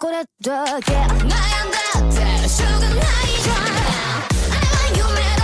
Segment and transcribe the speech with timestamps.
[0.00, 0.92] これだけ。
[0.92, 2.98] 悩んだってしょうがない
[3.42, 3.56] じゃん。
[3.56, 3.60] あ
[4.66, 5.02] は夢
[5.36, 5.43] だ。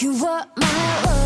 [0.00, 1.17] You were my world.